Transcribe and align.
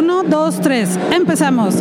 Uno, 0.00 0.22
dos, 0.22 0.58
tres. 0.62 0.98
Empezamos. 1.12 1.74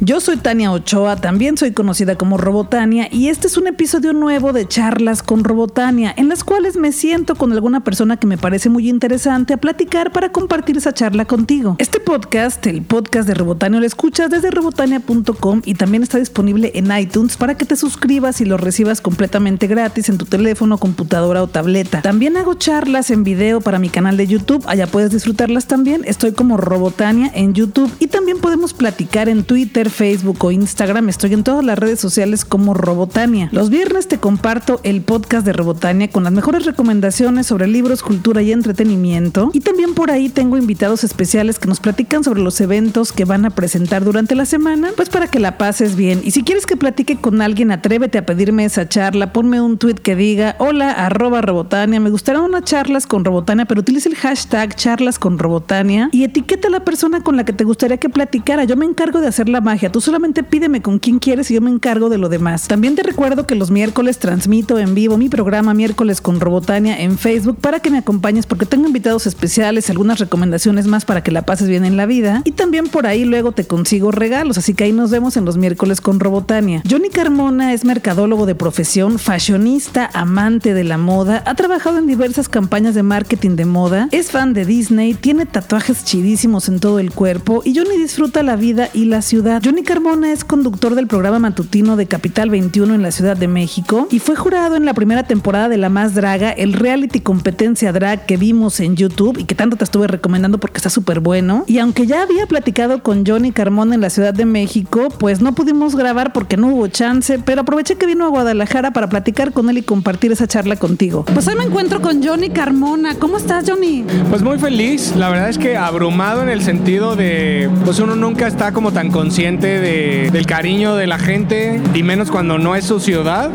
Yo 0.00 0.20
soy 0.20 0.36
Tania 0.36 0.72
Ochoa, 0.72 1.16
también 1.16 1.56
soy 1.56 1.72
conocida 1.72 2.16
como 2.16 2.36
Robotania 2.36 3.08
y 3.10 3.28
este 3.28 3.46
es 3.46 3.56
un 3.56 3.68
episodio 3.68 4.12
nuevo 4.12 4.52
de 4.52 4.66
charlas 4.66 5.22
con 5.22 5.44
Robotania, 5.44 6.12
en 6.16 6.28
las 6.28 6.42
cuales 6.42 6.76
me 6.76 6.92
siento 6.92 7.36
con 7.36 7.52
alguna 7.52 7.84
persona 7.84 8.16
que 8.16 8.26
me 8.26 8.36
parece 8.36 8.68
muy 8.68 8.88
interesante 8.88 9.54
a 9.54 9.56
platicar 9.56 10.12
para 10.12 10.30
compartir 10.30 10.76
esa 10.76 10.92
charla 10.92 11.24
contigo. 11.24 11.76
Este 11.78 12.00
podcast, 12.00 12.66
el 12.66 12.82
podcast 12.82 13.28
de 13.28 13.34
Robotania, 13.34 13.80
lo 13.80 13.86
escuchas 13.86 14.30
desde 14.30 14.50
robotania.com 14.50 15.62
y 15.64 15.74
también 15.74 16.02
está 16.02 16.18
disponible 16.18 16.72
en 16.74 16.90
iTunes 16.98 17.36
para 17.36 17.56
que 17.56 17.64
te 17.64 17.76
suscribas 17.76 18.40
y 18.40 18.44
lo 18.44 18.56
recibas 18.56 19.00
completamente 19.00 19.68
gratis 19.68 20.08
en 20.08 20.18
tu 20.18 20.26
teléfono, 20.26 20.76
computadora 20.76 21.42
o 21.42 21.46
tableta. 21.46 22.02
También 22.02 22.36
hago 22.36 22.54
charlas 22.54 23.10
en 23.10 23.22
video 23.22 23.60
para 23.60 23.78
mi 23.78 23.88
canal 23.88 24.16
de 24.16 24.26
YouTube, 24.26 24.64
allá 24.66 24.86
puedes 24.86 25.12
disfrutarlas 25.12 25.66
también. 25.66 26.02
Estoy 26.04 26.32
como 26.32 26.56
Robotania 26.56 27.30
en 27.34 27.54
YouTube 27.54 27.90
y 28.00 28.08
también 28.08 28.38
podemos 28.38 28.74
platicar 28.74 29.28
en 29.28 29.44
Twitter, 29.44 29.83
Facebook 29.90 30.44
o 30.44 30.50
Instagram. 30.50 31.08
Estoy 31.08 31.34
en 31.34 31.44
todas 31.44 31.64
las 31.64 31.78
redes 31.78 32.00
sociales 32.00 32.44
como 32.44 32.74
Robotania. 32.74 33.48
Los 33.52 33.70
viernes 33.70 34.08
te 34.08 34.18
comparto 34.18 34.80
el 34.82 35.02
podcast 35.02 35.46
de 35.46 35.52
Robotania 35.52 36.10
con 36.10 36.24
las 36.24 36.32
mejores 36.32 36.64
recomendaciones 36.64 37.46
sobre 37.46 37.66
libros, 37.66 38.02
cultura 38.02 38.42
y 38.42 38.52
entretenimiento. 38.52 39.50
Y 39.52 39.60
también 39.60 39.94
por 39.94 40.10
ahí 40.10 40.28
tengo 40.28 40.56
invitados 40.56 41.04
especiales 41.04 41.58
que 41.58 41.68
nos 41.68 41.80
platican 41.80 42.24
sobre 42.24 42.42
los 42.42 42.60
eventos 42.60 43.12
que 43.12 43.24
van 43.24 43.44
a 43.44 43.50
presentar 43.50 44.04
durante 44.04 44.34
la 44.34 44.44
semana, 44.44 44.90
pues 44.96 45.08
para 45.08 45.28
que 45.28 45.40
la 45.40 45.58
pases 45.58 45.96
bien. 45.96 46.20
Y 46.24 46.30
si 46.30 46.42
quieres 46.42 46.66
que 46.66 46.76
platique 46.76 47.16
con 47.16 47.42
alguien, 47.42 47.70
atrévete 47.70 48.18
a 48.18 48.26
pedirme 48.26 48.64
esa 48.64 48.88
charla. 48.88 49.32
Ponme 49.32 49.60
un 49.60 49.78
tweet 49.78 49.94
que 49.94 50.16
diga 50.16 50.56
hola 50.58 50.92
arroba 50.92 51.40
Robotania. 51.40 52.00
Me 52.00 52.10
gustarán 52.10 52.42
unas 52.42 52.64
charlas 52.64 53.06
con 53.06 53.24
Robotania, 53.24 53.64
pero 53.64 53.80
utilice 53.80 54.08
el 54.08 54.16
hashtag 54.16 54.74
charlas 54.76 55.18
con 55.18 55.38
Robotania 55.38 56.08
y 56.12 56.24
etiqueta 56.24 56.68
a 56.68 56.70
la 56.70 56.80
persona 56.80 57.22
con 57.22 57.36
la 57.36 57.44
que 57.44 57.52
te 57.52 57.64
gustaría 57.64 57.96
que 57.96 58.08
platicara. 58.08 58.64
Yo 58.64 58.76
me 58.76 58.86
encargo 58.86 59.20
de 59.20 59.28
hacer 59.28 59.48
la 59.48 59.60
Tú 59.74 60.00
solamente 60.00 60.42
pídeme 60.44 60.82
con 60.82 60.98
quién 60.98 61.18
quieres 61.18 61.50
y 61.50 61.54
yo 61.54 61.60
me 61.60 61.70
encargo 61.70 62.08
de 62.08 62.16
lo 62.16 62.28
demás. 62.28 62.68
También 62.68 62.94
te 62.94 63.02
recuerdo 63.02 63.46
que 63.46 63.56
los 63.56 63.70
miércoles 63.70 64.18
transmito 64.18 64.78
en 64.78 64.94
vivo 64.94 65.18
mi 65.18 65.28
programa 65.28 65.74
Miércoles 65.74 66.20
con 66.20 66.38
Robotania 66.38 67.00
en 67.00 67.18
Facebook 67.18 67.58
para 67.60 67.80
que 67.80 67.90
me 67.90 67.98
acompañes 67.98 68.46
porque 68.46 68.66
tengo 68.66 68.86
invitados 68.86 69.26
especiales, 69.26 69.90
algunas 69.90 70.20
recomendaciones 70.20 70.86
más 70.86 71.04
para 71.04 71.22
que 71.22 71.32
la 71.32 71.42
pases 71.42 71.68
bien 71.68 71.84
en 71.84 71.96
la 71.96 72.06
vida. 72.06 72.42
Y 72.44 72.52
también 72.52 72.86
por 72.86 73.06
ahí 73.06 73.24
luego 73.24 73.52
te 73.52 73.66
consigo 73.66 74.12
regalos, 74.12 74.58
así 74.58 74.74
que 74.74 74.84
ahí 74.84 74.92
nos 74.92 75.10
vemos 75.10 75.36
en 75.36 75.44
los 75.44 75.56
miércoles 75.56 76.00
con 76.00 76.20
Robotania. 76.20 76.82
Johnny 76.88 77.10
Carmona 77.10 77.72
es 77.72 77.84
mercadólogo 77.84 78.46
de 78.46 78.54
profesión, 78.54 79.18
fashionista, 79.18 80.08
amante 80.14 80.72
de 80.72 80.84
la 80.84 80.98
moda, 80.98 81.42
ha 81.46 81.54
trabajado 81.56 81.98
en 81.98 82.06
diversas 82.06 82.48
campañas 82.48 82.94
de 82.94 83.02
marketing 83.02 83.56
de 83.56 83.64
moda, 83.64 84.08
es 84.12 84.30
fan 84.30 84.54
de 84.54 84.64
Disney, 84.64 85.14
tiene 85.14 85.46
tatuajes 85.46 86.04
chidísimos 86.04 86.68
en 86.68 86.78
todo 86.78 87.00
el 87.00 87.10
cuerpo 87.10 87.62
y 87.64 87.76
Johnny 87.76 87.98
disfruta 87.98 88.42
la 88.42 88.56
vida 88.56 88.88
y 88.92 89.06
la 89.06 89.20
ciudad. 89.20 89.63
Johnny 89.64 89.82
Carmona 89.82 90.30
es 90.30 90.44
conductor 90.44 90.94
del 90.94 91.06
programa 91.06 91.38
matutino 91.38 91.96
de 91.96 92.04
Capital 92.04 92.50
21 92.50 92.96
en 92.96 93.00
la 93.00 93.10
Ciudad 93.10 93.34
de 93.34 93.48
México 93.48 94.08
y 94.10 94.18
fue 94.18 94.36
jurado 94.36 94.76
en 94.76 94.84
la 94.84 94.92
primera 94.92 95.22
temporada 95.22 95.70
de 95.70 95.78
La 95.78 95.88
Más 95.88 96.14
Draga, 96.14 96.50
el 96.50 96.74
reality 96.74 97.20
competencia 97.20 97.90
drag 97.90 98.26
que 98.26 98.36
vimos 98.36 98.78
en 98.80 98.94
YouTube 98.94 99.38
y 99.38 99.44
que 99.44 99.54
tanto 99.54 99.76
te 99.76 99.84
estuve 99.84 100.06
recomendando 100.06 100.58
porque 100.58 100.76
está 100.76 100.90
súper 100.90 101.20
bueno. 101.20 101.64
Y 101.66 101.78
aunque 101.78 102.06
ya 102.06 102.20
había 102.20 102.46
platicado 102.46 103.02
con 103.02 103.24
Johnny 103.24 103.52
Carmona 103.52 103.94
en 103.94 104.02
la 104.02 104.10
Ciudad 104.10 104.34
de 104.34 104.44
México, 104.44 105.08
pues 105.18 105.40
no 105.40 105.54
pudimos 105.54 105.96
grabar 105.96 106.34
porque 106.34 106.58
no 106.58 106.66
hubo 106.66 106.88
chance, 106.88 107.38
pero 107.38 107.62
aproveché 107.62 107.96
que 107.96 108.04
vino 108.04 108.26
a 108.26 108.28
Guadalajara 108.28 108.90
para 108.90 109.08
platicar 109.08 109.52
con 109.52 109.70
él 109.70 109.78
y 109.78 109.82
compartir 109.82 110.30
esa 110.30 110.46
charla 110.46 110.76
contigo. 110.76 111.24
Pues 111.32 111.48
hoy 111.48 111.54
me 111.54 111.64
encuentro 111.64 112.02
con 112.02 112.22
Johnny 112.22 112.50
Carmona. 112.50 113.14
¿Cómo 113.18 113.38
estás, 113.38 113.64
Johnny? 113.66 114.04
Pues 114.28 114.42
muy 114.42 114.58
feliz. 114.58 115.16
La 115.16 115.30
verdad 115.30 115.48
es 115.48 115.56
que 115.56 115.78
abrumado 115.78 116.42
en 116.42 116.50
el 116.50 116.60
sentido 116.60 117.16
de, 117.16 117.70
pues 117.86 117.98
uno 117.98 118.14
nunca 118.14 118.46
está 118.46 118.70
como 118.72 118.92
tan 118.92 119.10
consciente 119.10 119.53
del 119.60 120.46
cariño 120.46 120.96
de 120.96 121.06
la 121.06 121.18
gente 121.18 121.80
y 121.94 122.02
menos 122.02 122.30
cuando 122.30 122.58
no 122.58 122.76
es 122.76 122.84
su 122.84 123.00
ciudad. 123.00 123.50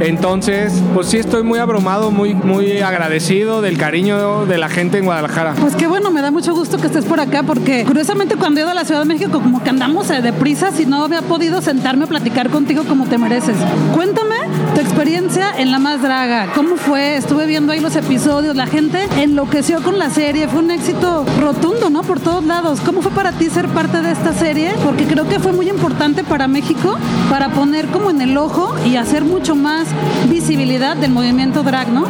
Entonces, 0.00 0.82
pues 0.94 1.06
sí 1.08 1.16
estoy 1.16 1.42
muy 1.42 1.58
abrumado, 1.58 2.10
muy, 2.10 2.34
muy 2.34 2.80
agradecido 2.80 3.62
del 3.62 3.78
cariño 3.78 4.44
de 4.44 4.58
la 4.58 4.68
gente 4.68 4.98
en 4.98 5.06
Guadalajara. 5.06 5.54
Pues 5.60 5.74
qué 5.74 5.86
bueno, 5.86 6.10
me 6.10 6.20
da 6.20 6.30
mucho 6.30 6.54
gusto 6.54 6.78
que 6.78 6.86
estés 6.86 7.04
por 7.04 7.20
acá 7.20 7.42
porque 7.42 7.84
curiosamente 7.84 8.36
cuando 8.36 8.60
he 8.60 8.62
ido 8.62 8.70
a 8.70 8.74
la 8.74 8.84
Ciudad 8.84 9.00
de 9.00 9.06
México 9.06 9.40
como 9.40 9.62
que 9.62 9.70
andamos 9.70 10.08
de 10.08 10.20
deprisa 10.20 10.70
y 10.78 10.84
no 10.84 11.04
había 11.04 11.22
podido 11.22 11.62
sentarme 11.62 12.04
a 12.04 12.06
platicar 12.08 12.50
contigo 12.50 12.84
como 12.84 13.06
te 13.06 13.18
mereces. 13.18 13.56
Cuéntame 13.94 14.36
tu 14.74 14.80
experiencia 14.80 15.52
en 15.56 15.70
La 15.70 15.78
Más 15.78 16.02
Draga. 16.02 16.48
¿Cómo 16.54 16.76
fue? 16.76 17.16
Estuve 17.16 17.46
viendo 17.46 17.72
ahí 17.72 17.80
los 17.80 17.96
episodios, 17.96 18.56
la 18.56 18.66
gente 18.66 19.06
enloqueció 19.18 19.82
con 19.82 19.98
la 19.98 20.10
serie, 20.10 20.48
fue 20.48 20.60
un 20.60 20.70
éxito 20.70 21.24
rotundo, 21.40 21.90
¿no? 21.90 22.02
Por 22.02 22.20
todos 22.20 22.44
lados. 22.44 22.80
¿Cómo 22.84 23.00
fue 23.00 23.12
para 23.12 23.32
ti 23.32 23.48
ser 23.48 23.68
parte 23.68 24.02
de 24.02 24.12
esta 24.12 24.32
serie? 24.32 24.72
Porque 24.84 25.04
creo 25.04 25.28
que 25.28 25.35
fue 25.40 25.52
muy 25.52 25.68
importante 25.68 26.24
para 26.24 26.48
México 26.48 26.96
para 27.30 27.50
poner 27.50 27.86
como 27.88 28.10
en 28.10 28.20
el 28.20 28.36
ojo 28.36 28.74
y 28.84 28.96
hacer 28.96 29.24
mucho 29.24 29.54
más 29.54 29.88
visibilidad 30.28 30.96
del 30.96 31.10
movimiento 31.10 31.62
drag, 31.62 31.88
¿no? 31.88 32.06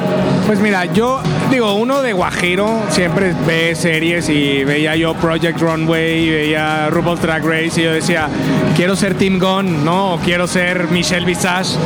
Pues 0.47 0.61
mira, 0.61 0.85
yo 0.87 1.21
digo, 1.51 1.75
uno 1.75 2.03
de 2.03 2.13
Guajiro 2.13 2.83
siempre 2.91 3.35
ve 3.47 3.75
series 3.75 4.29
y 4.29 4.65
veía 4.65 4.97
yo 4.97 5.15
Project 5.15 5.61
Runway 5.61 6.25
y 6.25 6.31
veía 6.31 6.89
RuPaul's 6.91 7.21
Drag 7.21 7.45
Race 7.45 7.81
y 7.81 7.85
yo 7.85 7.93
decía, 7.93 8.29
quiero 8.77 8.97
ser 8.97 9.15
Tim 9.15 9.39
Gunn, 9.39 9.85
¿no? 9.85 10.19
Quiero 10.25 10.47
ser 10.47 10.89
Michelle 10.91 11.27
Visage 11.27 11.77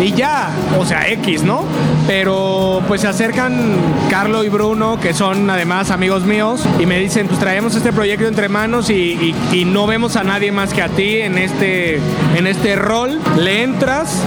y 0.00 0.12
ya, 0.12 0.50
o 0.78 0.84
sea, 0.84 1.08
X, 1.08 1.42
¿no? 1.42 1.64
Pero 2.06 2.82
pues 2.88 3.02
se 3.02 3.08
acercan 3.08 3.76
Carlo 4.10 4.42
y 4.42 4.48
Bruno, 4.48 4.98
que 5.00 5.14
son 5.14 5.48
además 5.48 5.90
amigos 5.90 6.24
míos, 6.24 6.64
y 6.80 6.86
me 6.86 6.98
dicen, 6.98 7.28
pues 7.28 7.38
traemos 7.38 7.74
este 7.76 7.92
proyecto 7.92 8.26
entre 8.26 8.48
manos 8.48 8.90
y 8.90 9.34
no 9.66 9.86
vemos 9.86 10.16
a 10.16 10.24
nadie 10.24 10.50
más 10.50 10.74
que 10.74 10.81
a 10.82 10.88
ti 10.88 11.20
en 11.20 11.38
este, 11.38 12.00
en 12.36 12.46
este 12.46 12.76
rol, 12.76 13.20
le 13.36 13.62
entras 13.62 14.22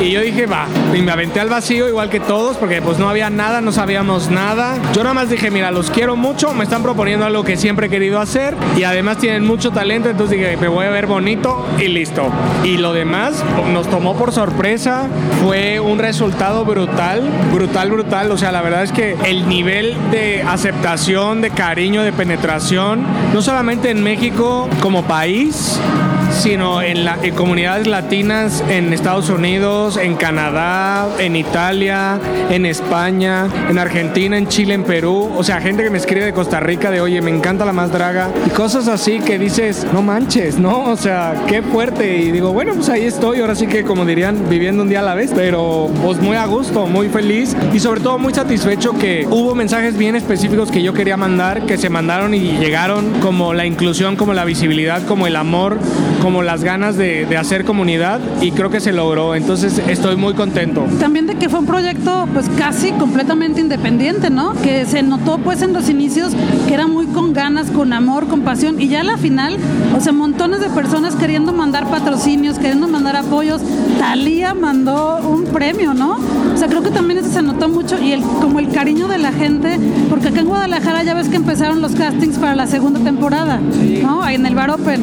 y 0.00 0.10
yo 0.10 0.20
dije, 0.20 0.44
va, 0.44 0.66
y 0.94 1.00
me 1.00 1.10
aventé 1.10 1.40
al 1.40 1.48
vacío 1.48 1.88
igual 1.88 2.10
que 2.10 2.20
todos 2.20 2.58
porque 2.58 2.82
pues 2.82 2.98
no 2.98 3.08
había 3.08 3.30
nada, 3.30 3.62
no 3.62 3.72
sabíamos 3.72 4.30
nada. 4.30 4.78
Yo 4.92 5.02
nada 5.02 5.14
más 5.14 5.30
dije, 5.30 5.50
mira, 5.50 5.70
los 5.70 5.90
quiero 5.90 6.16
mucho, 6.16 6.52
me 6.52 6.64
están 6.64 6.82
proponiendo 6.82 7.24
algo 7.24 7.44
que 7.44 7.56
siempre 7.56 7.86
he 7.86 7.90
querido 7.90 8.20
hacer 8.20 8.54
y 8.76 8.84
además 8.84 9.18
tienen 9.18 9.46
mucho 9.46 9.70
talento, 9.70 10.10
entonces 10.10 10.38
dije, 10.38 10.56
me 10.58 10.68
voy 10.68 10.84
a 10.84 10.90
ver 10.90 11.06
bonito 11.06 11.66
y 11.78 11.88
listo. 11.88 12.30
Y 12.62 12.76
lo 12.76 12.92
demás 12.92 13.42
nos 13.72 13.88
tomó 13.88 14.16
por 14.16 14.32
sorpresa, 14.32 15.08
fue 15.42 15.80
un 15.80 15.98
resultado 15.98 16.64
brutal, 16.66 17.22
brutal, 17.52 17.90
brutal. 17.90 18.30
O 18.30 18.36
sea, 18.36 18.52
la 18.52 18.60
verdad 18.60 18.82
es 18.82 18.92
que 18.92 19.16
el 19.24 19.48
nivel 19.48 19.96
de 20.10 20.42
aceptación, 20.42 21.40
de 21.40 21.50
cariño, 21.50 22.02
de 22.02 22.12
penetración, 22.12 23.02
no 23.32 23.40
solamente 23.40 23.90
en 23.90 24.02
México 24.02 24.68
como 24.80 25.04
país, 25.04 25.80
Thank 25.86 26.10
you. 26.10 26.15
Sino 26.36 26.82
en, 26.82 27.04
la, 27.04 27.18
comunidades 27.34 27.86
latinas 27.86 28.62
en 28.68 28.92
Estados 28.92 29.30
Unidos, 29.30 29.96
en 29.96 30.16
Canadá, 30.16 31.08
en 31.18 31.36
Italia, 31.36 32.18
en 32.50 32.66
España, 32.66 33.48
en 33.68 33.78
Argentina, 33.78 34.36
en 34.36 34.46
Chile, 34.46 34.74
en 34.74 34.84
Perú. 34.84 35.30
O 35.36 35.42
sea, 35.42 35.60
gente 35.60 35.82
que 35.82 35.90
me 35.90 35.98
escribe 35.98 36.24
de 36.24 36.32
Costa 36.32 36.60
Rica 36.60 36.90
de, 36.90 37.00
oye, 37.00 37.20
me 37.20 37.30
encanta 37.30 37.64
la 37.64 37.72
más 37.72 37.90
draga. 37.92 38.30
Y 38.46 38.50
cosas 38.50 38.88
así 38.88 39.20
que 39.20 39.38
dices, 39.38 39.86
no 39.92 40.02
manches, 40.02 40.58
¿no? 40.58 40.84
O 40.84 40.96
sea, 40.96 41.34
qué 41.46 41.62
fuerte. 41.62 42.16
Y 42.18 42.30
digo, 42.32 42.52
bueno, 42.52 42.74
pues 42.74 42.88
ahí 42.88 43.04
estoy. 43.04 43.40
Ahora 43.40 43.54
sí 43.54 43.66
que, 43.66 43.84
como 43.84 44.04
dirían, 44.04 44.48
viviendo 44.48 44.82
un 44.82 44.88
día 44.88 45.00
a 45.00 45.04
la 45.04 45.14
vez. 45.14 45.32
Pero 45.34 45.90
pues 46.02 46.20
muy 46.20 46.36
a 46.36 46.46
gusto, 46.46 46.86
muy 46.86 47.08
feliz. 47.08 47.56
Y 47.72 47.80
sobre 47.80 48.00
todo 48.00 48.18
muy 48.18 48.34
satisfecho 48.34 48.96
que 48.98 49.26
hubo 49.30 49.54
mensajes 49.54 49.96
bien 49.96 50.16
específicos 50.16 50.70
que 50.70 50.82
yo 50.82 50.92
quería 50.92 51.16
mandar, 51.16 51.66
que 51.66 51.76
se 51.76 51.88
mandaron 51.88 52.34
y 52.34 52.58
llegaron 52.58 53.20
como 53.20 53.54
la 53.54 53.66
inclusión, 53.66 54.16
como 54.16 54.34
la 54.34 54.44
visibilidad, 54.44 55.04
como 55.06 55.26
el 55.26 55.36
amor, 55.36 55.78
las 56.26 56.64
ganas 56.64 56.96
de, 56.96 57.36
hacer 57.36 57.64
comunidad 57.64 58.20
y 58.40 58.50
creo 58.50 58.68
que 58.68 58.80
se 58.80 58.92
logró. 58.92 59.34
Entonces 59.34 59.80
estoy 59.86 60.16
muy 60.16 60.34
contento. 60.34 60.84
También 60.98 61.26
de 61.26 61.36
que 61.36 61.48
fue 61.48 61.60
un 61.60 61.66
proyecto 61.66 62.26
pues 62.32 62.48
casi 62.58 62.90
completamente 62.92 63.60
independiente, 63.60 64.28
¿no? 64.28 64.54
Que 64.62 64.86
se 64.86 65.02
notó 65.02 65.38
pues 65.38 65.62
en 65.62 65.72
los 65.72 65.88
inicios 65.88 66.32
que 66.66 66.74
era 66.74 66.86
muy 66.88 67.06
con 67.06 67.32
ganas, 67.32 67.70
con 67.70 67.92
amor, 67.92 68.26
con 68.26 68.40
pasión 68.40 68.80
y 68.80 68.88
ya 68.88 69.00
a 69.00 69.04
la 69.04 69.16
final, 69.16 69.56
o 69.96 70.00
sea, 70.00 70.12
montones 70.12 70.60
de 70.60 70.68
personas 70.70 71.14
queriendo 71.14 71.52
mandar 71.52 71.88
patrocinios, 71.88 72.58
queriendo 72.58 72.88
mandar 72.88 73.16
apoyos. 73.16 73.62
Talía 73.98 74.52
mandó 74.54 75.18
un 75.18 75.44
premio, 75.44 75.94
¿no? 75.94 76.18
O 76.54 76.56
sea, 76.56 76.68
creo 76.68 76.82
que 76.82 76.90
también 76.90 77.20
eso 77.20 77.30
se 77.30 77.42
notó 77.42 77.68
mucho 77.68 78.02
y 78.02 78.12
el, 78.12 78.22
como 78.22 78.58
el 78.58 78.70
cariño 78.70 79.06
de 79.06 79.18
la 79.18 79.32
gente, 79.32 79.78
porque 80.10 80.28
acá 80.28 80.40
en 80.40 80.46
Guadalajara 80.46 81.04
ya 81.04 81.14
ves 81.14 81.28
que 81.28 81.36
empezaron 81.36 81.80
los 81.80 81.92
castings 81.92 82.38
para 82.38 82.56
la 82.56 82.66
segunda 82.66 82.98
temporada, 83.00 83.60
¿no? 84.02 84.22
Ahí 84.22 84.34
en 84.34 84.46
el 84.46 84.54
Bar 84.54 84.70
Open 84.70 85.02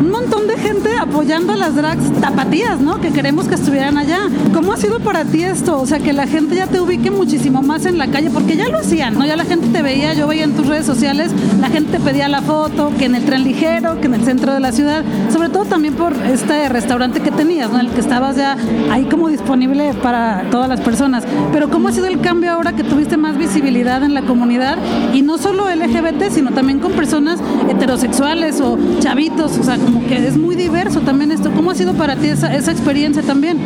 un 0.00 0.10
montón 0.10 0.46
de 0.46 0.56
gente 0.58 0.96
apoyando 0.96 1.54
a 1.54 1.56
las 1.56 1.74
drags 1.74 2.12
tapatías, 2.20 2.80
¿no? 2.80 3.00
Que 3.00 3.10
queremos 3.10 3.48
que 3.48 3.54
estuvieran 3.54 3.96
allá. 3.96 4.28
¿Cómo 4.52 4.72
ha 4.72 4.76
sido 4.76 5.00
para 5.00 5.24
ti 5.24 5.42
esto? 5.42 5.80
O 5.80 5.86
sea, 5.86 5.98
que 6.00 6.12
la 6.12 6.26
gente 6.26 6.56
ya 6.56 6.66
te 6.66 6.80
ubique 6.80 7.10
muchísimo 7.10 7.62
más 7.62 7.86
en 7.86 7.98
la 7.98 8.08
calle, 8.08 8.30
porque 8.30 8.56
ya 8.56 8.68
lo 8.68 8.78
hacían, 8.78 9.14
¿no? 9.14 9.24
Ya 9.24 9.36
la 9.36 9.44
gente 9.44 9.68
te 9.68 9.82
veía, 9.82 10.14
yo 10.14 10.26
veía 10.26 10.44
en 10.44 10.54
tus 10.54 10.66
redes 10.66 10.86
sociales, 10.86 11.30
la 11.60 11.68
gente 11.68 11.78
gente 11.78 12.00
pedía 12.00 12.28
la 12.28 12.42
foto, 12.42 12.90
que 12.98 13.04
en 13.04 13.14
el 13.14 13.24
tren 13.24 13.44
ligero, 13.44 14.00
que 14.00 14.08
en 14.08 14.14
el 14.14 14.24
centro 14.24 14.52
de 14.52 14.58
la 14.58 14.72
ciudad, 14.72 15.04
sobre 15.30 15.48
todo 15.48 15.64
también 15.64 15.94
por 15.94 16.12
este 16.12 16.68
restaurante 16.68 17.20
que 17.20 17.30
tenías, 17.30 17.70
¿no? 17.70 17.78
El 17.78 17.90
que 17.90 18.00
estabas 18.00 18.34
ya 18.34 18.56
ahí 18.90 19.04
como 19.04 19.28
disponible 19.28 19.94
para 19.94 20.44
todas 20.50 20.68
las 20.68 20.80
personas. 20.80 21.24
Pero 21.52 21.70
¿cómo 21.70 21.86
ha 21.86 21.92
sido 21.92 22.06
el 22.06 22.20
cambio 22.20 22.50
ahora 22.50 22.74
que 22.74 22.82
tuviste 22.82 23.16
más 23.16 23.38
visibilidad 23.38 24.02
en 24.02 24.12
la 24.12 24.22
comunidad 24.22 24.76
y 25.14 25.22
no 25.22 25.38
solo 25.38 25.70
LGBT, 25.72 26.30
sino 26.32 26.50
también 26.50 26.80
con 26.80 26.90
personas 26.92 27.38
heterosexuales 27.70 28.60
o 28.60 28.76
chavitos? 28.98 29.56
O 29.56 29.62
sea, 29.62 29.76
como 29.76 30.04
que 30.04 30.26
es 30.26 30.36
muy 30.36 30.47
diverso 30.56 31.00
también 31.00 31.32
esto. 31.32 31.50
¿Cómo 31.52 31.70
ha 31.70 31.74
sido 31.74 31.94
para 31.94 32.16
ti 32.16 32.28
esa, 32.28 32.54
esa 32.54 32.72
experiencia 32.72 33.22
también? 33.22 33.58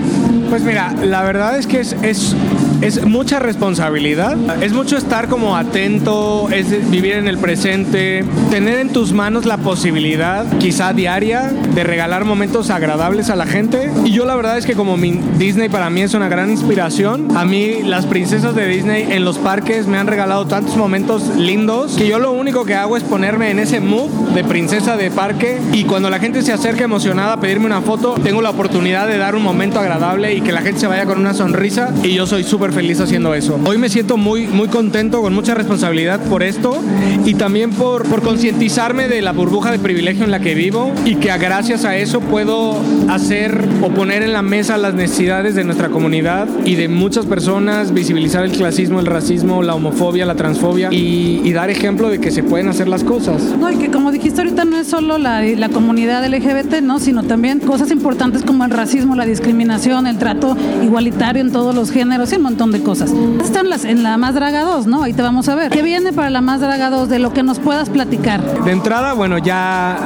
Pues 0.50 0.62
mira, 0.62 0.92
la 1.02 1.22
verdad 1.22 1.58
es 1.58 1.66
que 1.66 1.80
es, 1.80 1.96
es, 2.02 2.36
es 2.82 3.04
mucha 3.06 3.38
responsabilidad, 3.38 4.36
es 4.62 4.72
mucho 4.72 4.96
estar 4.96 5.28
como 5.28 5.56
atento, 5.56 6.48
es 6.50 6.90
vivir 6.90 7.14
en 7.14 7.28
el 7.28 7.38
presente, 7.38 8.24
tener 8.50 8.78
en 8.78 8.92
tus 8.92 9.12
manos 9.12 9.46
la 9.46 9.58
posibilidad, 9.58 10.44
quizá 10.58 10.92
diaria, 10.92 11.52
de 11.74 11.84
regalar 11.84 12.24
momentos 12.24 12.70
agradables 12.70 13.30
a 13.30 13.36
la 13.36 13.46
gente. 13.46 13.90
Y 14.04 14.10
yo 14.10 14.26
la 14.26 14.36
verdad 14.36 14.58
es 14.58 14.66
que 14.66 14.74
como 14.74 14.96
mi 14.96 15.20
Disney 15.38 15.68
para 15.68 15.90
mí 15.90 16.02
es 16.02 16.12
una 16.14 16.28
gran 16.28 16.50
inspiración, 16.50 17.36
a 17.36 17.44
mí 17.44 17.82
las 17.82 18.06
princesas 18.06 18.54
de 18.54 18.66
Disney 18.66 19.06
en 19.10 19.24
los 19.24 19.38
parques 19.38 19.86
me 19.86 19.98
han 19.98 20.06
regalado 20.06 20.46
tantos 20.46 20.76
momentos 20.76 21.36
lindos 21.36 21.96
que 21.96 22.06
yo 22.06 22.18
lo 22.18 22.32
único 22.32 22.64
que 22.64 22.74
hago 22.74 22.96
es 22.96 23.02
ponerme 23.04 23.50
en 23.50 23.58
ese 23.58 23.80
mood 23.80 24.10
de 24.34 24.44
princesa 24.44 24.96
de 24.96 25.10
parque 25.10 25.60
y 25.72 25.84
cuando 25.84 26.10
la 26.10 26.18
gente 26.18 26.42
se 26.42 26.52
acerca 26.52 26.71
emocionada 26.80 27.34
a 27.34 27.40
pedirme 27.40 27.66
una 27.66 27.80
foto, 27.80 28.14
tengo 28.22 28.42
la 28.42 28.50
oportunidad 28.50 29.06
de 29.06 29.18
dar 29.18 29.34
un 29.34 29.42
momento 29.42 29.78
agradable 29.78 30.34
y 30.34 30.40
que 30.40 30.52
la 30.52 30.62
gente 30.62 30.80
se 30.80 30.86
vaya 30.86 31.06
con 31.06 31.18
una 31.18 31.34
sonrisa 31.34 31.92
y 32.02 32.14
yo 32.14 32.26
soy 32.26 32.44
súper 32.44 32.72
feliz 32.72 33.00
haciendo 33.00 33.34
eso. 33.34 33.58
Hoy 33.64 33.78
me 33.78 33.88
siento 33.88 34.16
muy, 34.16 34.46
muy 34.46 34.68
contento, 34.68 35.20
con 35.22 35.34
mucha 35.34 35.54
responsabilidad 35.54 36.20
por 36.20 36.42
esto 36.42 36.82
y 37.24 37.34
también 37.34 37.70
por, 37.70 38.04
por 38.08 38.22
concientizarme 38.22 39.08
de 39.08 39.22
la 39.22 39.32
burbuja 39.32 39.70
de 39.70 39.78
privilegio 39.78 40.24
en 40.24 40.30
la 40.30 40.40
que 40.40 40.54
vivo 40.54 40.92
y 41.04 41.16
que 41.16 41.36
gracias 41.38 41.84
a 41.84 41.96
eso 41.96 42.20
puedo 42.20 42.80
hacer 43.08 43.66
o 43.82 43.88
poner 43.88 44.22
en 44.22 44.32
la 44.32 44.42
mesa 44.42 44.76
las 44.76 44.94
necesidades 44.94 45.54
de 45.54 45.64
nuestra 45.64 45.88
comunidad 45.88 46.48
y 46.64 46.76
de 46.76 46.88
muchas 46.88 47.26
personas, 47.26 47.92
visibilizar 47.92 48.44
el 48.44 48.52
clasismo, 48.52 49.00
el 49.00 49.06
racismo, 49.06 49.62
la 49.62 49.74
homofobia, 49.74 50.26
la 50.26 50.34
transfobia 50.34 50.88
y, 50.92 51.40
y 51.44 51.52
dar 51.52 51.70
ejemplo 51.70 52.08
de 52.08 52.20
que 52.20 52.30
se 52.30 52.42
pueden 52.42 52.68
hacer 52.68 52.88
las 52.88 53.04
cosas. 53.04 53.42
No, 53.58 53.70
y 53.70 53.76
que 53.76 53.90
como 53.90 54.12
dijiste 54.12 54.40
ahorita 54.40 54.64
no 54.64 54.78
es 54.78 54.86
solo 54.86 55.18
la, 55.18 55.42
la 55.42 55.68
comunidad 55.68 56.24
LGBT, 56.26 56.61
¿no? 56.82 56.98
sino 56.98 57.22
también 57.24 57.60
cosas 57.60 57.90
importantes 57.90 58.42
como 58.42 58.64
el 58.64 58.70
racismo, 58.70 59.16
la 59.16 59.26
discriminación, 59.26 60.06
el 60.06 60.18
trato 60.18 60.56
igualitario 60.82 61.42
en 61.42 61.50
todos 61.50 61.74
los 61.74 61.90
géneros 61.90 62.32
y 62.32 62.36
un 62.36 62.42
montón 62.42 62.70
de 62.72 62.82
cosas. 62.82 63.12
Están 63.42 63.68
las, 63.68 63.84
en 63.84 64.02
la 64.02 64.16
Más 64.16 64.34
Draga 64.34 64.62
2, 64.62 64.86
¿no? 64.86 65.02
Ahí 65.02 65.12
te 65.12 65.22
vamos 65.22 65.48
a 65.48 65.54
ver. 65.54 65.70
¿Qué 65.70 65.82
viene 65.82 66.12
para 66.12 66.30
la 66.30 66.40
Más 66.40 66.60
Draga 66.60 66.90
2 66.90 67.08
de 67.08 67.18
lo 67.18 67.32
que 67.32 67.42
nos 67.42 67.58
puedas 67.58 67.90
platicar? 67.90 68.64
De 68.64 68.72
entrada, 68.72 69.12
bueno, 69.12 69.38
ya 69.38 69.98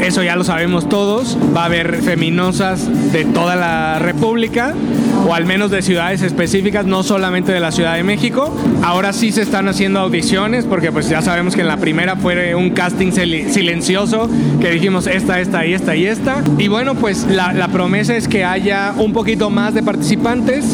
eso 0.00 0.22
ya 0.22 0.36
lo 0.36 0.44
sabemos 0.44 0.88
todos. 0.88 1.36
Va 1.56 1.62
a 1.62 1.66
haber 1.66 2.02
feminosas 2.02 2.88
de 3.12 3.24
toda 3.24 3.56
la 3.56 3.98
República 3.98 4.74
o 5.26 5.34
al 5.34 5.44
menos 5.44 5.70
de 5.70 5.82
ciudades 5.82 6.22
específicas, 6.22 6.86
no 6.86 7.02
solamente 7.02 7.52
de 7.52 7.60
la 7.60 7.72
Ciudad 7.72 7.96
de 7.96 8.04
México. 8.04 8.54
Ahora 8.82 9.12
sí 9.12 9.32
se 9.32 9.42
están 9.42 9.68
haciendo 9.68 10.00
audiciones 10.00 10.64
porque 10.64 10.92
pues 10.92 11.08
ya 11.08 11.22
sabemos 11.22 11.54
que 11.54 11.62
en 11.62 11.68
la 11.68 11.76
primera 11.76 12.16
fue 12.16 12.54
un 12.54 12.70
casting 12.70 13.12
silencioso 13.12 14.30
que 14.60 14.70
dijimos 14.70 15.06
esta, 15.06 15.40
esta 15.40 15.66
y 15.66 15.74
esta 15.74 15.87
y 15.94 16.06
esta. 16.06 16.42
Y 16.58 16.68
bueno, 16.68 16.94
pues 16.94 17.26
la, 17.28 17.52
la 17.52 17.68
promesa 17.68 18.16
es 18.16 18.28
que 18.28 18.44
haya 18.44 18.94
un 18.96 19.12
poquito 19.12 19.50
más 19.50 19.74
de 19.74 19.82
participantes 19.82 20.64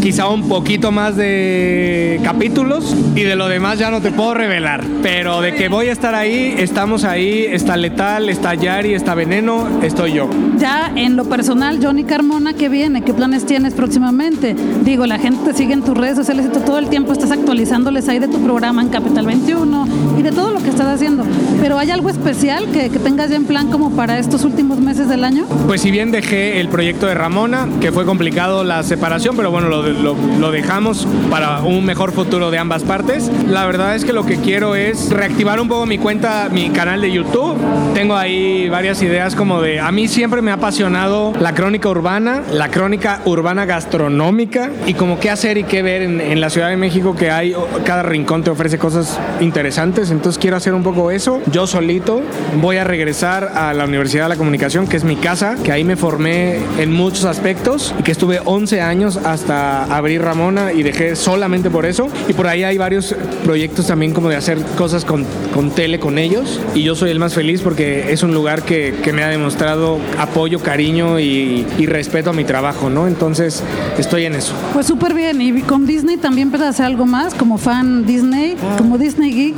quizá 0.00 0.28
un 0.28 0.48
poquito 0.48 0.90
más 0.90 1.16
de 1.16 2.20
capítulos 2.24 2.96
y 3.14 3.22
de 3.22 3.36
lo 3.36 3.48
demás 3.48 3.78
ya 3.78 3.90
no 3.90 4.00
te 4.00 4.10
puedo 4.10 4.34
revelar. 4.34 4.84
Pero 5.02 5.40
de 5.40 5.54
que 5.54 5.68
voy 5.68 5.88
a 5.88 5.92
estar 5.92 6.14
ahí, 6.14 6.54
estamos 6.58 7.04
ahí, 7.04 7.46
está 7.48 7.76
Letal, 7.76 8.28
está 8.28 8.54
Yari, 8.54 8.94
está 8.94 9.14
Veneno, 9.14 9.68
estoy 9.82 10.14
yo. 10.14 10.28
Ya 10.58 10.90
en 10.96 11.16
lo 11.16 11.24
personal, 11.24 11.78
Johnny 11.82 12.04
Carmona, 12.04 12.54
¿qué 12.54 12.68
viene? 12.68 13.02
¿Qué 13.02 13.12
planes 13.12 13.44
tienes 13.46 13.74
próximamente? 13.74 14.56
Digo, 14.84 15.06
la 15.06 15.18
gente 15.18 15.50
te 15.50 15.56
sigue 15.56 15.74
en 15.74 15.82
tus 15.82 15.96
redes 15.96 16.16
sociales 16.16 16.46
y 16.46 16.52
tú 16.52 16.60
todo 16.60 16.78
el 16.78 16.88
tiempo 16.88 17.12
estás 17.12 17.30
actualizándoles 17.30 18.08
ahí 18.08 18.18
de 18.18 18.28
tu 18.28 18.42
programa 18.42 18.82
en 18.82 18.88
Capital 18.88 19.26
21 19.26 19.88
y 20.18 20.22
de 20.22 20.32
todo 20.32 20.50
lo 20.52 20.62
que 20.62 20.70
estás 20.70 20.86
haciendo. 20.86 21.24
Pero 21.60 21.78
¿hay 21.78 21.90
algo 21.90 22.08
especial 22.08 22.66
que, 22.72 22.88
que 22.88 22.98
tengas 22.98 23.30
ya 23.30 23.36
en 23.36 23.44
plan 23.44 23.70
como 23.70 23.90
para 23.90 24.18
estos 24.18 24.44
últimos 24.44 24.78
meses 24.80 25.08
del 25.08 25.24
año? 25.24 25.44
Pues 25.66 25.82
si 25.82 25.90
bien 25.90 26.10
dejé 26.10 26.60
el 26.60 26.68
proyecto 26.68 27.06
de 27.06 27.14
Ramona, 27.14 27.68
que 27.80 27.92
fue 27.92 28.04
complicado 28.04 28.64
la 28.64 28.82
separación, 28.82 29.36
pero 29.36 29.50
bueno, 29.50 29.68
lo, 29.68 29.89
lo, 29.92 30.50
dejamos 30.50 31.06
para 31.30 31.60
un 31.60 31.84
mejor 31.84 32.12
futuro 32.12 32.50
de 32.50 32.58
ambas 32.58 32.82
partes. 32.82 33.30
La 33.48 33.66
verdad 33.66 33.94
es 33.94 34.04
que 34.04 34.12
lo 34.12 34.26
que 34.26 34.36
quiero 34.36 34.74
es 34.74 35.10
reactivar 35.10 35.60
un 35.60 35.68
poco 35.68 35.86
mi 35.86 35.98
cuenta, 35.98 36.48
mi 36.50 36.70
canal 36.70 37.00
de 37.00 37.12
YouTube. 37.12 37.56
Tengo 37.94 38.16
ahí 38.16 38.68
varias 38.68 39.02
ideas 39.02 39.34
como 39.34 39.60
de, 39.60 39.80
a 39.80 39.90
mí 39.92 40.08
siempre 40.08 40.42
me 40.42 40.50
ha 40.50 40.54
apasionado 40.54 41.32
la 41.38 41.54
crónica 41.54 41.88
urbana, 41.88 42.42
la 42.52 42.70
crónica 42.70 43.20
urbana 43.24 43.64
gastronómica 43.64 44.70
y 44.86 44.94
como 44.94 45.18
qué 45.18 45.30
hacer 45.30 45.58
y 45.58 45.64
qué 45.64 45.82
ver 45.82 46.02
en, 46.02 46.20
en 46.20 46.40
la 46.40 46.50
Ciudad 46.50 46.68
de 46.68 46.76
México 46.76 47.14
que 47.14 47.30
hay, 47.30 47.54
cada 47.84 48.02
rincón 48.02 48.42
te 48.42 48.50
ofrece 48.50 48.78
cosas 48.78 49.18
interesantes. 49.40 50.10
Entonces 50.10 50.38
quiero 50.38 50.56
hacer 50.56 50.74
un 50.74 50.82
poco 50.82 51.10
eso. 51.10 51.40
Yo 51.50 51.66
solito 51.66 52.22
voy 52.60 52.76
a 52.76 52.84
regresar 52.84 53.52
a 53.54 53.72
la 53.74 53.84
Universidad 53.84 54.24
de 54.24 54.30
la 54.30 54.36
Comunicación, 54.36 54.86
que 54.86 54.96
es 54.96 55.04
mi 55.04 55.16
casa, 55.16 55.56
que 55.62 55.72
ahí 55.72 55.84
me 55.84 55.96
formé 55.96 56.58
en 56.78 56.92
muchos 56.92 57.24
aspectos 57.24 57.94
y 57.98 58.02
que 58.02 58.12
estuve 58.12 58.40
11 58.44 58.80
años 58.80 59.16
hasta 59.16 59.79
abrir 59.84 60.22
Ramona 60.22 60.72
y 60.72 60.82
dejé 60.82 61.16
solamente 61.16 61.70
por 61.70 61.86
eso. 61.86 62.08
Y 62.28 62.32
por 62.32 62.46
ahí 62.46 62.64
hay 62.64 62.78
varios 62.78 63.14
proyectos 63.44 63.86
también 63.86 64.12
como 64.12 64.28
de 64.28 64.36
hacer 64.36 64.58
cosas 64.76 65.04
con, 65.04 65.24
con 65.54 65.70
tele 65.70 65.98
con 66.00 66.18
ellos. 66.18 66.60
Y 66.74 66.82
yo 66.82 66.94
soy 66.94 67.10
el 67.10 67.18
más 67.18 67.34
feliz 67.34 67.62
porque 67.62 68.12
es 68.12 68.22
un 68.22 68.34
lugar 68.34 68.62
que, 68.62 68.94
que 69.02 69.12
me 69.12 69.22
ha 69.22 69.28
demostrado 69.28 69.98
apoyo, 70.18 70.60
cariño 70.60 71.18
y, 71.18 71.66
y, 71.78 71.86
respeto 71.86 72.30
a 72.30 72.32
mi 72.32 72.44
trabajo, 72.44 72.90
¿no? 72.90 73.06
Entonces 73.06 73.62
estoy 73.98 74.24
en 74.24 74.34
eso. 74.34 74.54
Pues 74.72 74.86
súper 74.86 75.14
bien. 75.14 75.40
Y 75.40 75.62
con 75.62 75.86
Disney 75.86 76.16
también 76.16 76.50
puedes 76.50 76.66
hacer 76.66 76.86
algo 76.86 77.06
más 77.06 77.34
como 77.34 77.58
fan 77.58 78.06
Disney, 78.06 78.56
como 78.78 78.98
Disney 78.98 79.32
Geek. 79.32 79.56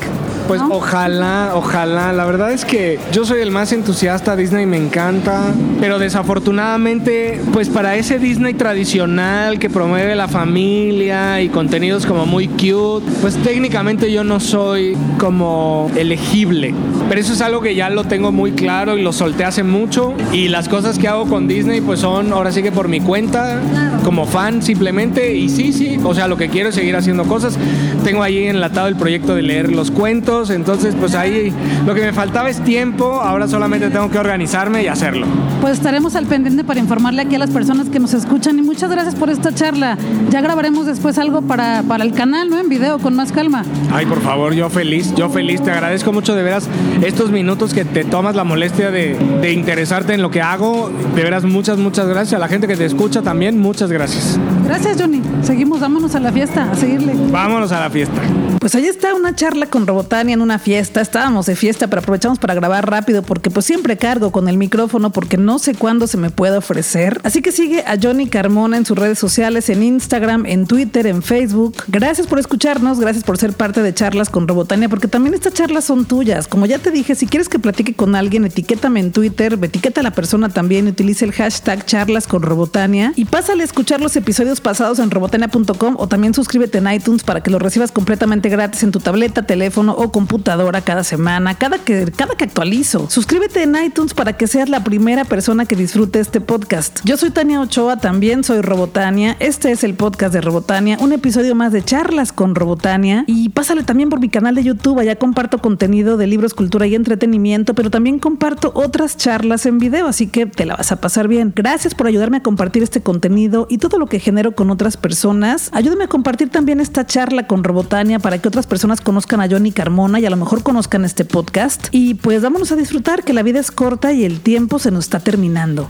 Pues 0.48 0.60
¿no? 0.60 0.68
ojalá, 0.68 1.52
ojalá. 1.54 2.12
La 2.12 2.24
verdad 2.24 2.52
es 2.52 2.64
que 2.64 2.98
yo 3.12 3.24
soy 3.24 3.40
el 3.40 3.50
más 3.50 3.72
entusiasta. 3.72 4.36
Disney 4.36 4.66
me 4.66 4.76
encanta. 4.76 5.52
Pero 5.80 5.98
desafortunadamente, 5.98 7.40
pues 7.52 7.68
para 7.68 7.96
ese 7.96 8.18
Disney 8.18 8.54
tradicional 8.54 9.58
que 9.58 9.70
promueve 9.70 10.11
la 10.14 10.28
familia 10.28 11.40
y 11.40 11.48
contenidos 11.48 12.06
como 12.06 12.26
muy 12.26 12.48
cute, 12.48 13.04
pues 13.20 13.36
técnicamente 13.36 14.12
yo 14.12 14.24
no 14.24 14.40
soy 14.40 14.96
como 15.18 15.90
elegible. 15.96 16.74
Pero 17.08 17.20
eso 17.20 17.32
es 17.32 17.40
algo 17.40 17.60
que 17.60 17.74
ya 17.74 17.90
lo 17.90 18.04
tengo 18.04 18.32
muy 18.32 18.52
claro 18.52 18.96
y 18.96 19.02
lo 19.02 19.12
solté 19.12 19.44
hace 19.44 19.62
mucho. 19.62 20.14
Y 20.32 20.48
las 20.48 20.68
cosas 20.68 20.98
que 20.98 21.08
hago 21.08 21.26
con 21.26 21.48
Disney, 21.48 21.80
pues 21.80 22.00
son 22.00 22.32
ahora 22.32 22.52
sí 22.52 22.62
que 22.62 22.72
por 22.72 22.88
mi 22.88 23.00
cuenta, 23.00 23.60
como 24.04 24.26
fan 24.26 24.62
simplemente. 24.62 25.34
Y 25.36 25.48
sí, 25.48 25.72
sí, 25.72 25.98
o 26.02 26.14
sea, 26.14 26.28
lo 26.28 26.36
que 26.36 26.48
quiero 26.48 26.70
es 26.70 26.74
seguir 26.74 26.96
haciendo 26.96 27.24
cosas. 27.24 27.58
Tengo 28.04 28.22
ahí 28.22 28.44
enlatado 28.44 28.88
el 28.88 28.96
proyecto 28.96 29.34
de 29.34 29.42
leer 29.42 29.72
los 29.72 29.90
cuentos. 29.90 30.50
Entonces, 30.50 30.94
pues 30.98 31.14
ahí 31.14 31.52
lo 31.86 31.94
que 31.94 32.02
me 32.02 32.12
faltaba 32.12 32.48
es 32.48 32.62
tiempo. 32.64 33.20
Ahora 33.20 33.48
solamente 33.48 33.90
tengo 33.90 34.10
que 34.10 34.18
organizarme 34.18 34.82
y 34.82 34.86
hacerlo. 34.86 35.26
Pues 35.60 35.74
estaremos 35.74 36.16
al 36.16 36.26
pendiente 36.26 36.64
para 36.64 36.80
informarle 36.80 37.22
aquí 37.22 37.34
a 37.34 37.38
las 37.38 37.50
personas 37.50 37.88
que 37.88 37.98
nos 37.98 38.14
escuchan. 38.14 38.58
Y 38.58 38.62
muchas 38.62 38.90
gracias 38.90 39.14
por 39.14 39.30
esta 39.30 39.54
charla. 39.54 39.98
Ya 40.30 40.40
grabaremos 40.40 40.86
después 40.86 41.18
algo 41.18 41.42
para, 41.42 41.82
para 41.82 42.04
el 42.04 42.12
canal, 42.12 42.48
¿no? 42.48 42.58
En 42.58 42.68
video, 42.68 42.98
con 42.98 43.14
más 43.14 43.32
calma. 43.32 43.64
Ay, 43.92 44.06
por 44.06 44.20
favor, 44.22 44.54
yo 44.54 44.70
feliz, 44.70 45.14
yo 45.14 45.28
feliz. 45.28 45.62
Te 45.62 45.70
agradezco 45.70 46.12
mucho 46.12 46.34
de 46.34 46.42
veras 46.42 46.68
estos 47.02 47.30
minutos 47.30 47.74
que 47.74 47.84
te 47.84 48.04
tomas 48.04 48.34
la 48.34 48.44
molestia 48.44 48.90
de, 48.90 49.16
de 49.40 49.52
interesarte 49.52 50.14
en 50.14 50.22
lo 50.22 50.30
que 50.30 50.40
hago. 50.40 50.90
De 51.14 51.22
veras, 51.22 51.44
muchas, 51.44 51.78
muchas 51.78 52.06
gracias. 52.06 52.34
A 52.34 52.38
la 52.38 52.48
gente 52.48 52.66
que 52.66 52.76
te 52.76 52.84
escucha 52.84 53.22
también, 53.22 53.58
muchas 53.58 53.90
gracias. 53.90 54.38
Gracias, 54.64 55.00
Johnny. 55.00 55.20
Seguimos, 55.42 55.80
vámonos 55.80 56.14
a 56.14 56.20
la 56.20 56.32
fiesta, 56.32 56.70
a 56.70 56.74
seguirle. 56.74 57.14
Vámonos 57.30 57.72
a 57.72 57.80
la 57.80 57.90
fiesta. 57.90 58.20
Pues 58.62 58.76
ahí 58.76 58.86
está 58.86 59.12
una 59.16 59.34
charla 59.34 59.66
con 59.66 59.88
Robotania 59.88 60.34
en 60.34 60.40
una 60.40 60.60
fiesta. 60.60 61.00
Estábamos 61.00 61.46
de 61.46 61.56
fiesta, 61.56 61.88
pero 61.88 62.00
aprovechamos 62.00 62.38
para 62.38 62.54
grabar 62.54 62.88
rápido 62.88 63.24
porque 63.24 63.50
pues 63.50 63.66
siempre 63.66 63.98
cargo 63.98 64.30
con 64.30 64.48
el 64.48 64.56
micrófono 64.56 65.10
porque 65.10 65.36
no 65.36 65.58
sé 65.58 65.74
cuándo 65.74 66.06
se 66.06 66.16
me 66.16 66.30
puede 66.30 66.58
ofrecer. 66.58 67.20
Así 67.24 67.42
que 67.42 67.50
sigue 67.50 67.82
a 67.84 67.96
Johnny 68.00 68.28
Carmona 68.28 68.76
en 68.76 68.86
sus 68.86 68.96
redes 68.96 69.18
sociales, 69.18 69.68
en 69.68 69.82
Instagram, 69.82 70.46
en 70.46 70.68
Twitter, 70.68 71.08
en 71.08 71.24
Facebook. 71.24 71.74
Gracias 71.88 72.28
por 72.28 72.38
escucharnos, 72.38 73.00
gracias 73.00 73.24
por 73.24 73.36
ser 73.36 73.52
parte 73.52 73.82
de 73.82 73.92
charlas 73.94 74.30
con 74.30 74.46
Robotania, 74.46 74.88
porque 74.88 75.08
también 75.08 75.34
estas 75.34 75.54
charlas 75.54 75.82
son 75.84 76.04
tuyas. 76.04 76.46
Como 76.46 76.64
ya 76.66 76.78
te 76.78 76.92
dije, 76.92 77.16
si 77.16 77.26
quieres 77.26 77.48
que 77.48 77.58
platique 77.58 77.94
con 77.94 78.14
alguien, 78.14 78.44
etiquétame 78.44 79.00
en 79.00 79.10
Twitter, 79.10 79.58
etiqueta 79.60 80.02
a 80.02 80.04
la 80.04 80.12
persona 80.12 80.50
también, 80.50 80.86
utilice 80.86 81.24
el 81.24 81.32
hashtag 81.32 81.84
charlas 81.84 82.28
con 82.28 82.42
Robotania 82.42 83.12
y 83.16 83.24
pásale 83.24 83.62
a 83.62 83.64
escuchar 83.64 84.00
los 84.00 84.14
episodios 84.14 84.60
pasados 84.60 85.00
en 85.00 85.10
robotania.com 85.10 85.96
o 85.98 86.06
también 86.06 86.32
suscríbete 86.32 86.78
en 86.78 86.92
iTunes 86.92 87.24
para 87.24 87.40
que 87.40 87.50
lo 87.50 87.58
recibas 87.58 87.90
completamente 87.90 88.51
gratis 88.52 88.82
en 88.82 88.92
tu 88.92 89.00
tableta, 89.00 89.42
teléfono 89.42 89.92
o 89.92 90.12
computadora 90.12 90.82
cada 90.82 91.02
semana, 91.04 91.54
cada 91.54 91.78
que, 91.78 92.12
cada 92.14 92.36
que 92.36 92.44
actualizo. 92.44 93.08
Suscríbete 93.10 93.62
en 93.62 93.74
iTunes 93.82 94.14
para 94.14 94.36
que 94.36 94.46
seas 94.46 94.68
la 94.68 94.84
primera 94.84 95.24
persona 95.24 95.64
que 95.64 95.74
disfrute 95.74 96.20
este 96.20 96.40
podcast. 96.40 97.00
Yo 97.04 97.16
soy 97.16 97.30
Tania 97.30 97.60
Ochoa, 97.60 97.96
también 97.96 98.44
soy 98.44 98.60
Robotania. 98.60 99.36
Este 99.40 99.72
es 99.72 99.82
el 99.84 99.94
podcast 99.94 100.34
de 100.34 100.42
Robotania, 100.42 100.98
un 101.00 101.12
episodio 101.12 101.54
más 101.54 101.72
de 101.72 101.82
charlas 101.82 102.30
con 102.30 102.54
Robotania. 102.54 103.24
Y 103.26 103.48
pásale 103.48 103.82
también 103.82 104.10
por 104.10 104.20
mi 104.20 104.28
canal 104.28 104.54
de 104.54 104.62
YouTube, 104.62 104.98
allá 104.98 105.16
comparto 105.16 105.58
contenido 105.58 106.18
de 106.18 106.26
libros, 106.26 106.52
cultura 106.52 106.86
y 106.86 106.94
entretenimiento, 106.94 107.74
pero 107.74 107.90
también 107.90 108.18
comparto 108.18 108.70
otras 108.74 109.16
charlas 109.16 109.64
en 109.64 109.78
video, 109.78 110.06
así 110.06 110.26
que 110.26 110.44
te 110.44 110.66
la 110.66 110.76
vas 110.76 110.92
a 110.92 110.96
pasar 111.00 111.26
bien. 111.26 111.52
Gracias 111.56 111.94
por 111.94 112.06
ayudarme 112.06 112.36
a 112.36 112.42
compartir 112.42 112.82
este 112.82 113.00
contenido 113.00 113.66
y 113.70 113.78
todo 113.78 113.98
lo 113.98 114.06
que 114.06 114.20
genero 114.20 114.52
con 114.52 114.70
otras 114.70 114.98
personas. 114.98 115.70
Ayúdame 115.72 116.04
a 116.04 116.08
compartir 116.08 116.50
también 116.50 116.80
esta 116.80 117.06
charla 117.06 117.46
con 117.46 117.64
Robotania 117.64 118.18
para 118.18 118.41
que 118.42 118.48
otras 118.48 118.66
personas 118.66 119.00
conozcan 119.00 119.40
a 119.40 119.48
Johnny 119.48 119.72
Carmona 119.72 120.20
y 120.20 120.26
a 120.26 120.30
lo 120.30 120.36
mejor 120.36 120.62
conozcan 120.62 121.04
este 121.04 121.24
podcast. 121.24 121.86
Y 121.92 122.14
pues 122.14 122.42
vámonos 122.42 122.72
a 122.72 122.76
disfrutar 122.76 123.24
que 123.24 123.32
la 123.32 123.42
vida 123.42 123.60
es 123.60 123.70
corta 123.70 124.12
y 124.12 124.24
el 124.24 124.40
tiempo 124.40 124.78
se 124.78 124.90
nos 124.90 125.04
está 125.04 125.20
terminando. 125.20 125.88